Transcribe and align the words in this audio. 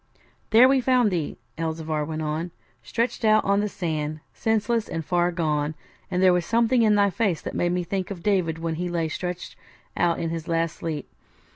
'There 0.49 0.67
we 0.67 0.81
found 0.81 1.11
thee,' 1.11 1.37
Elzevir 1.59 2.03
went 2.03 2.23
on, 2.23 2.49
'stretched 2.81 3.23
out 3.23 3.45
on 3.45 3.59
the 3.59 3.69
sand, 3.69 4.19
senseless 4.33 4.87
and 4.89 5.05
far 5.05 5.31
gone; 5.31 5.75
and 6.09 6.23
there 6.23 6.33
was 6.33 6.43
something 6.43 6.81
in 6.81 6.95
thy 6.95 7.11
face 7.11 7.39
that 7.39 7.53
made 7.53 7.71
me 7.71 7.83
think 7.83 8.09
of 8.09 8.23
David 8.23 8.57
when 8.57 8.73
he 8.81 8.89
lay 8.89 9.07
stretched 9.07 9.55
out 9.95 10.17
in 10.19 10.31
his 10.31 10.47
last 10.47 10.77
sleep. 10.77 11.07